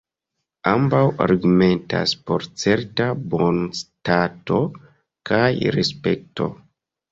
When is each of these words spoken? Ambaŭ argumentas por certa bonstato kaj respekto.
Ambaŭ 0.69 1.01
argumentas 1.25 2.13
por 2.31 2.47
certa 2.63 3.11
bonstato 3.35 4.61
kaj 5.33 5.47
respekto. 5.79 6.53